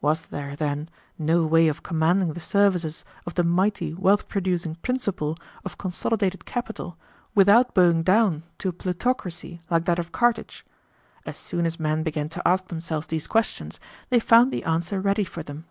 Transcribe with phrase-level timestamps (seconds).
[0.00, 0.88] "Was there, then,
[1.18, 6.96] no way of commanding the services of the mighty wealth producing principle of consolidated capital
[7.34, 10.64] without bowing down to a plutocracy like that of Carthage?
[11.26, 15.24] As soon as men began to ask themselves these questions, they found the answer ready
[15.24, 15.64] for them.